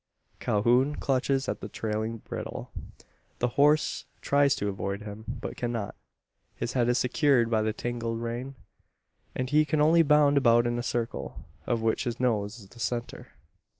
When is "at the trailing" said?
1.47-2.17